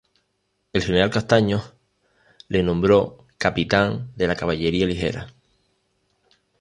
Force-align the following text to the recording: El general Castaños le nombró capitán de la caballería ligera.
El 0.73 0.81
general 0.81 1.11
Castaños 1.11 1.75
le 2.47 2.63
nombró 2.63 3.19
capitán 3.37 4.09
de 4.15 4.25
la 4.25 4.35
caballería 4.35 4.87
ligera. 4.87 5.31